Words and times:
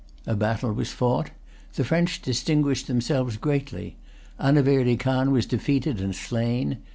A 0.25 0.35
battle 0.35 0.73
was 0.73 0.91
fought. 0.91 1.29
The 1.75 1.83
French 1.83 2.23
distinguished 2.23 2.87
themselves 2.87 3.37
greatly. 3.37 3.97
Anaverdy 4.39 4.97
Khan 4.97 5.29
was 5.29 5.45
defeated 5.45 6.01
and 6.01 6.15
slain. 6.15 6.77